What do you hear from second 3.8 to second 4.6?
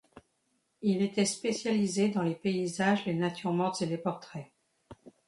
et les portraits.